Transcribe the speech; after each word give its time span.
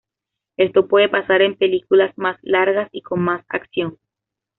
Esto 0.57 0.87
puede 0.87 1.09
pasar 1.09 1.43
en 1.43 1.55
películas 1.55 2.11
más 2.17 2.35
largas 2.41 2.89
y 2.91 3.03
con 3.03 3.19
más 3.21 3.45
acción. 3.49 3.99